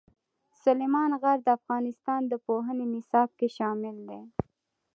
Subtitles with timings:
[0.63, 4.21] سلیمان غر د افغانستان د پوهنې نصاب کې شامل دي.